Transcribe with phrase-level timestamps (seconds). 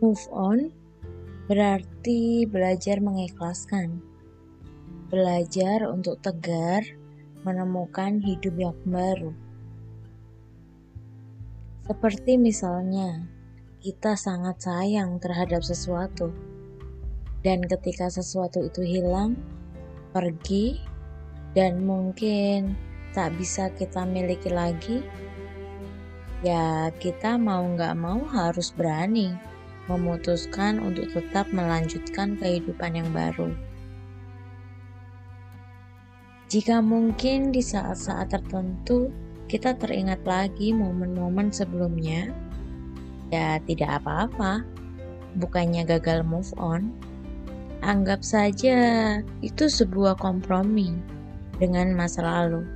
[0.00, 0.72] Move on
[1.44, 4.00] berarti belajar mengikhlaskan.
[5.12, 6.80] Belajar untuk tegar,
[7.44, 9.36] menemukan hidup yang baru.
[11.84, 13.28] Seperti misalnya,
[13.84, 16.32] kita sangat sayang terhadap sesuatu.
[17.44, 19.36] Dan ketika sesuatu itu hilang,
[20.16, 20.80] pergi,
[21.52, 22.72] dan mungkin
[23.12, 25.04] tak bisa kita miliki lagi,
[26.40, 29.50] ya kita mau nggak mau harus berani
[29.90, 33.50] memutuskan untuk tetap melanjutkan kehidupan yang baru.
[36.50, 39.10] Jika mungkin di saat-saat tertentu
[39.46, 42.30] kita teringat lagi momen-momen sebelumnya,
[43.34, 44.62] ya tidak apa-apa,
[45.38, 46.94] bukannya gagal move on.
[47.86, 50.94] Anggap saja itu sebuah kompromi
[51.62, 52.66] dengan masa lalu.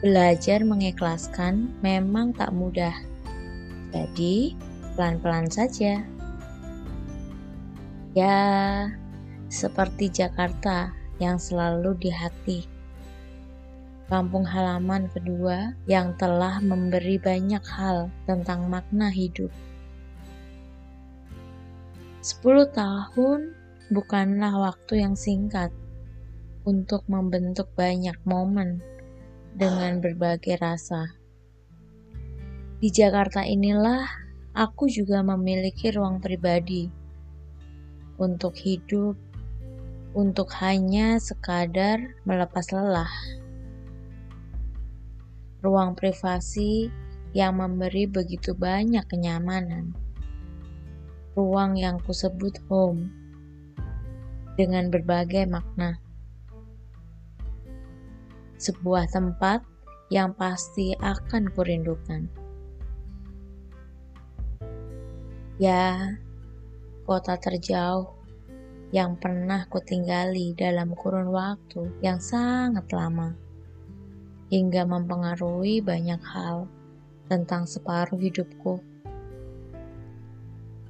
[0.00, 3.09] Belajar mengikhlaskan memang tak mudah
[3.90, 4.54] jadi,
[4.94, 6.02] pelan-pelan saja.
[8.14, 8.38] Ya,
[9.46, 12.66] seperti Jakarta yang selalu di hati.
[14.10, 19.54] Kampung halaman kedua yang telah memberi banyak hal tentang makna hidup.
[22.18, 23.54] Sepuluh tahun
[23.94, 25.70] bukanlah waktu yang singkat
[26.66, 28.82] untuk membentuk banyak momen
[29.54, 31.19] dengan berbagai rasa.
[32.80, 34.08] Di Jakarta inilah
[34.56, 36.88] aku juga memiliki ruang pribadi
[38.16, 39.20] untuk hidup,
[40.16, 43.12] untuk hanya sekadar melepas lelah.
[45.60, 46.88] Ruang privasi
[47.36, 49.92] yang memberi begitu banyak kenyamanan.
[51.36, 53.12] Ruang yang kusebut home
[54.56, 56.00] dengan berbagai makna.
[58.56, 59.60] Sebuah tempat
[60.08, 62.39] yang pasti akan kurindukan.
[65.60, 66.16] Ya,
[67.04, 68.08] kota terjauh
[68.96, 73.36] yang pernah kutinggali dalam kurun waktu yang sangat lama,
[74.48, 76.64] hingga mempengaruhi banyak hal
[77.28, 78.80] tentang separuh hidupku.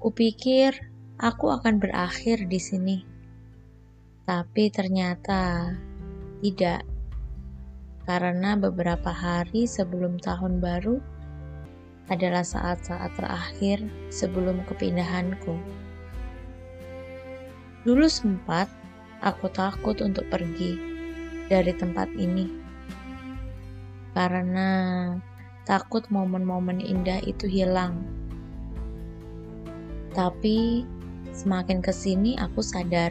[0.00, 0.72] Kupikir
[1.20, 2.98] aku akan berakhir di sini,
[4.24, 5.76] tapi ternyata
[6.40, 6.88] tidak,
[8.08, 11.04] karena beberapa hari sebelum tahun baru
[12.12, 13.80] adalah saat-saat terakhir
[14.12, 15.56] sebelum kepindahanku.
[17.84, 18.68] Dulu sempat
[19.24, 20.76] aku takut untuk pergi
[21.48, 22.48] dari tempat ini
[24.14, 24.70] karena
[25.66, 28.04] takut momen-momen indah itu hilang.
[30.14, 30.86] Tapi
[31.34, 33.10] semakin ke sini aku sadar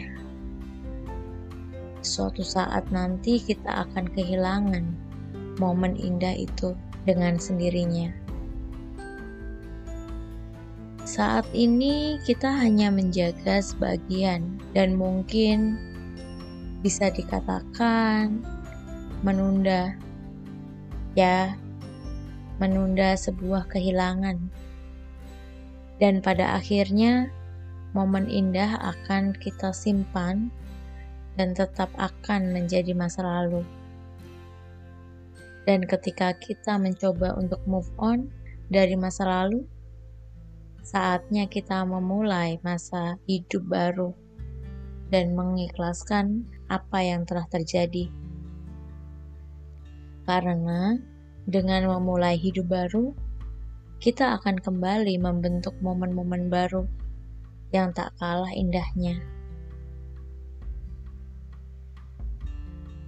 [2.03, 4.85] suatu saat nanti kita akan kehilangan
[5.59, 8.22] momen indah itu dengan sendirinya.
[11.13, 15.77] Saat ini kita hanya menjaga sebagian dan mungkin
[16.81, 18.41] bisa dikatakan
[19.21, 19.93] menunda.
[21.13, 21.53] Ya,
[22.57, 24.41] menunda sebuah kehilangan.
[26.01, 27.29] Dan pada akhirnya
[27.93, 30.49] momen indah akan kita simpan
[31.37, 33.61] dan tetap akan menjadi masa lalu.
[35.69, 38.33] Dan ketika kita mencoba untuk move on
[38.73, 39.61] dari masa lalu,
[40.83, 44.11] Saatnya kita memulai masa hidup baru
[45.07, 48.11] dan mengikhlaskan apa yang telah terjadi.
[50.27, 50.99] Karena
[51.47, 53.15] dengan memulai hidup baru,
[54.03, 56.83] kita akan kembali membentuk momen-momen baru
[57.71, 59.23] yang tak kalah indahnya.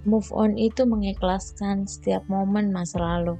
[0.08, 3.36] Move on itu mengikhlaskan setiap momen masa lalu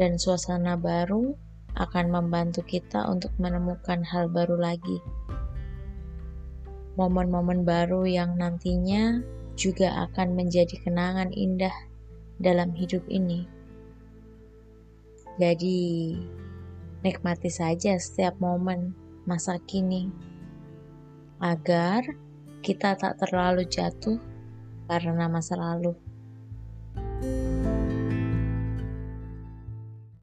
[0.00, 1.36] dan suasana baru
[1.76, 5.02] akan membantu kita untuk menemukan hal baru lagi.
[6.96, 9.20] Momen-momen baru yang nantinya
[9.58, 11.74] juga akan menjadi kenangan indah
[12.38, 13.46] dalam hidup ini.
[15.38, 16.14] Jadi,
[17.02, 20.10] nikmati saja setiap momen masa kini
[21.38, 22.02] agar
[22.58, 24.18] kita tak terlalu jatuh
[24.90, 25.94] karena masa lalu.